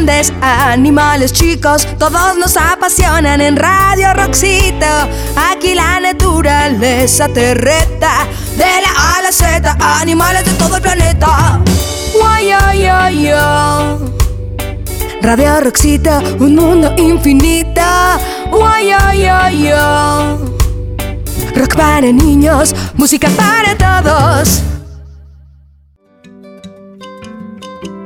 [0.00, 4.86] grandes, animales chicos, todos nos apasionan en Radio Roxito.
[5.50, 8.26] Aquí la naturaleza te reta,
[8.56, 11.60] de la A la Z, animales de todo el planeta.
[15.22, 17.82] Radio Roxito, un mundo infinito.
[21.54, 24.62] Rock para niños, música para todos.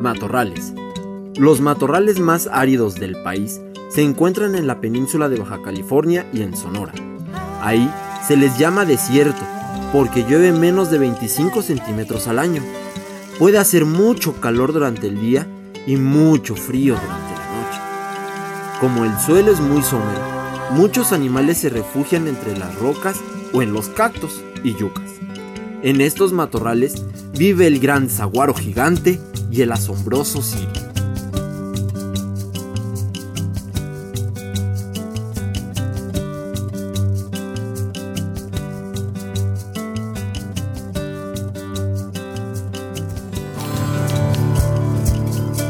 [0.00, 0.72] Matorrales.
[1.36, 6.42] Los matorrales más áridos del país se encuentran en la península de Baja California y
[6.42, 6.92] en Sonora.
[7.62, 7.90] Ahí
[8.26, 9.40] se les llama desierto
[9.94, 12.62] porque llueve menos de 25 centímetros al año.
[13.38, 15.46] Puede hacer mucho calor durante el día
[15.86, 18.78] y mucho frío durante la noche.
[18.78, 20.20] Como el suelo es muy somero,
[20.72, 23.16] muchos animales se refugian entre las rocas
[23.54, 25.10] o en los cactos y yucas.
[25.82, 29.18] En estos matorrales vive el gran saguaro gigante
[29.50, 30.91] y el asombroso Sirio.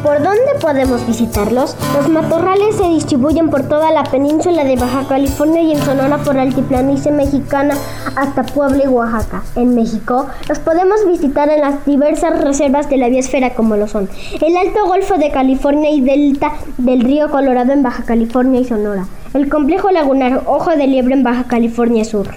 [0.02, 1.76] ¿Por dónde podemos visitarlos?
[1.94, 6.36] Los matorrales se distribuyen por toda la península de Baja California y en Sonora por
[6.36, 7.76] altiplanicie mexicana
[8.16, 9.44] hasta Puebla y Oaxaca.
[9.54, 14.08] En México los podemos visitar en las diversas reservas de la biosfera como lo son
[14.40, 19.06] el Alto Golfo de California y Delta del Río Colorado en Baja California y Sonora,
[19.34, 22.28] el Complejo Lagunar Ojo de Liebre en Baja California Sur,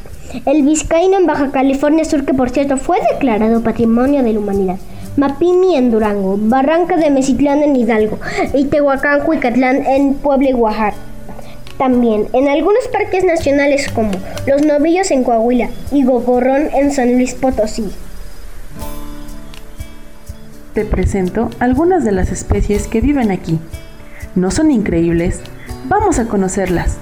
[0.46, 4.78] el Vizcaíno en Baja California Sur que por cierto fue declarado Patrimonio de la Humanidad.
[5.18, 8.20] Mapimi en Durango, Barranca de Mecitlán en Hidalgo
[8.54, 10.98] y Tehuacán, Cuicatlán en Puebla y Oaxaca.
[11.78, 14.12] También en algunos parques nacionales como
[14.46, 17.90] Los Novillos en Coahuila y Gogorrón en San Luis Potosí.
[20.74, 23.60] Te presento algunas de las especies que viven aquí.
[24.36, 25.40] ¿No son increíbles?
[25.88, 26.98] Vamos a conocerlas.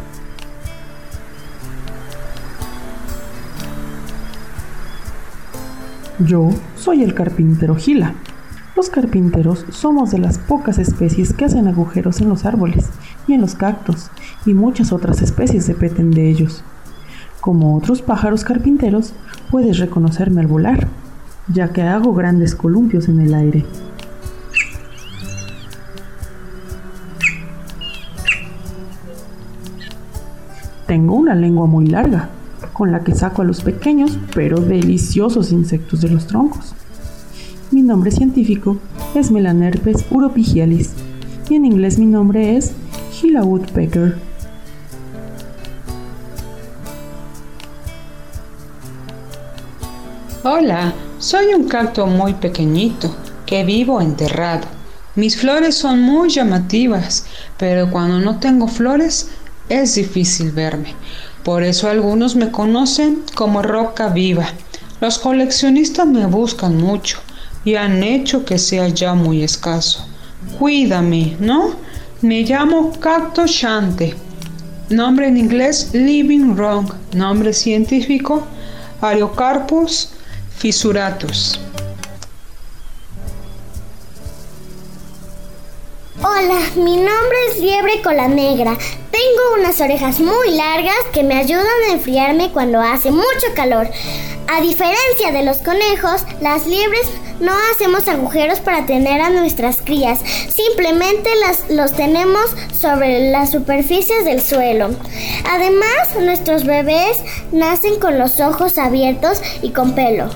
[6.26, 8.14] Yo soy el carpintero Gila.
[8.78, 12.90] Los carpinteros somos de las pocas especies que hacen agujeros en los árboles
[13.28, 14.10] y en los cactus,
[14.46, 16.64] y muchas otras especies dependen de ellos.
[17.42, 19.14] Como otros pájaros carpinteros,
[19.52, 20.88] puedes reconocerme al volar,
[21.50, 23.66] ya que hago grandes columpios en el aire.
[30.88, 32.30] Tengo una lengua muy larga,
[32.74, 36.74] con la que saco a los pequeños pero deliciosos insectos de los troncos.
[37.72, 38.78] Mi nombre científico
[39.16, 40.92] es Melanerpes uropigialis
[41.50, 42.74] y en inglés mi nombre es
[43.12, 44.18] Gila Woodpecker.
[50.44, 54.68] Hola, soy un cacto muy pequeñito que vivo enterrado.
[55.16, 57.26] Mis flores son muy llamativas,
[57.58, 59.30] pero cuando no tengo flores
[59.70, 60.96] es difícil verme.
[61.44, 64.48] Por eso algunos me conocen como roca viva.
[65.02, 67.20] Los coleccionistas me buscan mucho
[67.66, 70.08] y han hecho que sea ya muy escaso.
[70.58, 71.72] Cuídame, ¿no?
[72.22, 74.16] Me llamo Cacto Shante.
[74.90, 76.90] Nombre en inglés Living Wrong.
[77.14, 78.48] Nombre científico
[79.02, 80.12] Ariocarpus
[80.58, 81.60] fisuratus.
[86.22, 88.78] Hola, mi nombre es Liebre Cola Negra.
[89.24, 93.88] Tengo unas orejas muy largas que me ayudan a enfriarme cuando hace mucho calor.
[94.48, 97.08] A diferencia de los conejos, las liebres
[97.40, 104.26] no hacemos agujeros para tener a nuestras crías, simplemente las, los tenemos sobre las superficies
[104.26, 104.90] del suelo.
[105.50, 107.20] Además, nuestros bebés
[107.54, 110.30] nacen con los ojos abiertos y con pelo.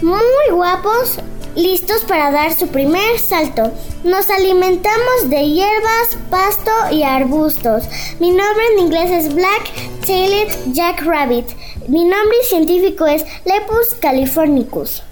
[0.00, 1.18] Muy guapos,
[1.58, 3.72] listos para dar su primer salto.
[4.04, 7.84] Nos alimentamos de hierbas, pasto y arbustos.
[8.20, 9.72] Mi nombre en inglés es Black
[10.06, 11.48] Tailed Jack Rabbit.
[11.88, 15.02] Mi nombre científico es Lepus californicus.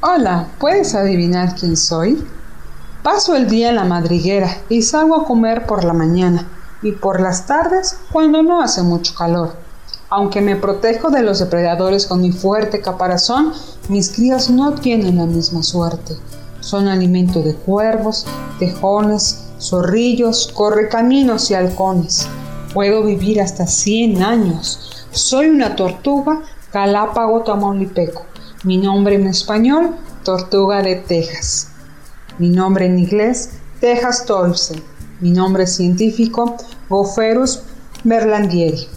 [0.00, 2.24] Hola, ¿puedes adivinar quién soy?
[3.02, 6.46] Paso el día en la madriguera y salgo a comer por la mañana
[6.82, 9.65] y por las tardes cuando no hace mucho calor.
[10.08, 13.52] Aunque me protejo de los depredadores con mi fuerte caparazón,
[13.88, 16.14] mis crías no tienen la misma suerte.
[16.60, 18.24] Son alimento de cuervos,
[18.58, 22.28] tejones, zorrillos, correcaminos y halcones.
[22.72, 25.06] Puedo vivir hasta 100 años.
[25.10, 26.42] Soy una tortuga
[26.72, 28.26] Galápago tamaulipeco.
[28.64, 31.68] Mi nombre en español, tortuga de Texas.
[32.38, 33.50] Mi nombre en inglés,
[33.80, 34.82] Texas Tolsen.
[35.20, 36.56] Mi nombre científico,
[36.88, 37.62] Gopherus
[38.04, 38.88] merlandieri.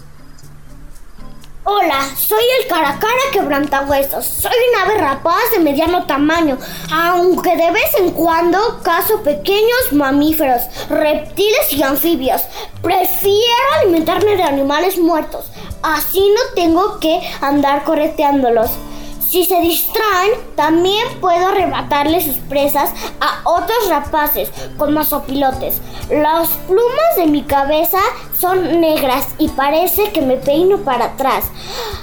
[1.71, 4.25] Hola, soy el caracara quebrantahuesos.
[4.25, 6.57] Soy un ave rapaz de mediano tamaño,
[6.91, 12.41] aunque de vez en cuando cazo pequeños mamíferos, reptiles y anfibios.
[12.81, 15.51] Prefiero alimentarme de animales muertos,
[15.83, 18.71] así no tengo que andar correteándolos.
[19.29, 22.89] Si se distraen, también puedo arrebatarle sus presas
[23.19, 25.81] a otros rapaces con mazopilotes.
[26.09, 27.99] Las plumas de mi cabeza
[28.39, 31.45] son negras y parece que me peino para atrás.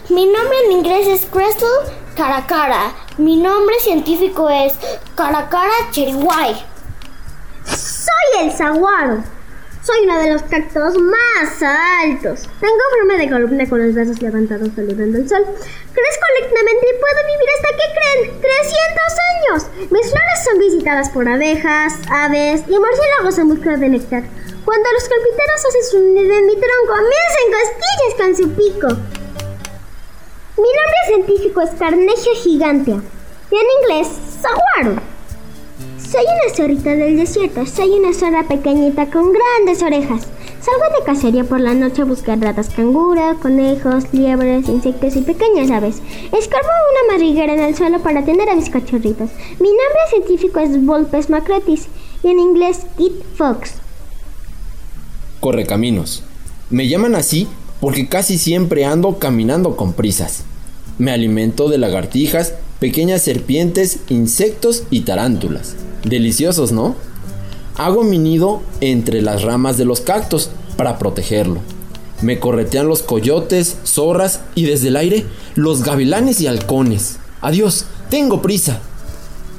[0.08, 1.69] Mi nombre en inglés es Crystal
[2.17, 2.93] Caracara.
[3.19, 4.75] Mi nombre científico es
[5.17, 6.55] Caracara cheriwai.
[7.64, 9.25] Soy el saguaro.
[9.87, 12.43] Soy uno de los cactos más altos.
[12.59, 15.44] Tengo forma de columna con los brazos levantados saludando el sol.
[15.47, 19.91] Crezco lentamente y puedo vivir hasta que creen 300 años.
[19.93, 24.25] Mis flores son visitadas por abejas, aves y murciélagos en busca de néctar.
[24.65, 28.89] Cuando los carpinteros hacen su nido en mi tronco, me hacen costillas con su pico.
[30.56, 33.00] Mi nombre científico es Carnegie gigantea
[33.53, 34.09] y en inglés,
[34.43, 35.16] saguaro.
[36.17, 40.23] Soy una zorrita del desierto, soy una zorra pequeñita con grandes orejas.
[40.63, 45.71] Salgo de cacería por la noche a buscar ratas cangura, conejos, liebres, insectos y pequeñas
[45.71, 45.97] aves.
[46.33, 49.29] Escarbo una madriguera en el suelo para atender a mis cachorritos.
[49.61, 51.89] Mi nombre científico es Volpes macrotis
[52.23, 53.73] y en inglés Kit Fox.
[55.41, 56.23] Correcaminos.
[56.71, 57.47] Me llaman así
[57.79, 60.45] porque casi siempre ando caminando con prisas.
[60.97, 65.77] Me alimento de lagartijas, pequeñas serpientes, insectos y tarántulas.
[66.06, 66.94] Deliciosos, ¿no?
[67.76, 71.58] Hago mi nido entre las ramas de los cactos para protegerlo.
[72.23, 75.26] Me corretean los coyotes, zorras y desde el aire
[75.56, 77.19] los gavilanes y halcones.
[77.41, 78.81] Adiós, tengo prisa.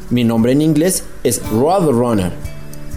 [0.10, 2.32] Mi nombre en inglés es Roadrunner.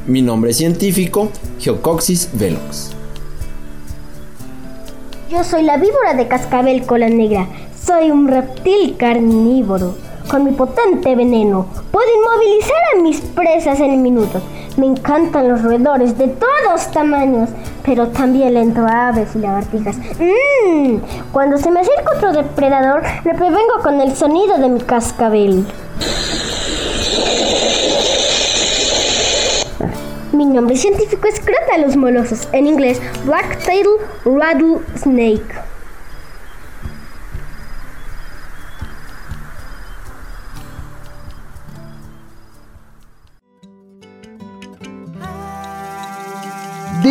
[0.06, 2.93] Mi nombre científico, Geocoxis velox.
[5.29, 7.49] Yo soy la víbora de cascabel cola negra.
[7.85, 9.97] Soy un reptil carnívoro.
[10.31, 14.41] Con mi potente veneno puedo inmovilizar a mis presas en minutos.
[14.77, 17.50] Me encantan los roedores de todos tamaños,
[17.85, 19.97] pero también le entro a aves y lagartijas.
[19.97, 20.99] Mmm,
[21.32, 25.67] cuando se me acerca otro depredador, le prevengo con el sonido de mi cascabel.
[30.33, 33.88] Mi nombre científico es Crotalus molosos, en inglés Blacktail
[34.25, 35.69] Rattlesnake.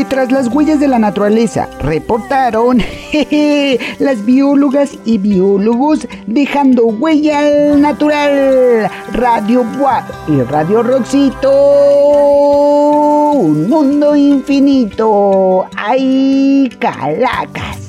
[0.10, 2.80] Detrás las huellas de la naturaleza reportaron
[4.00, 8.90] las biólogas y biólogos dejando huella natural.
[9.14, 11.52] Radio Buap y Radio Roxito.
[13.34, 15.68] Un mundo infinito.
[15.78, 17.89] ¡Ay, calacas!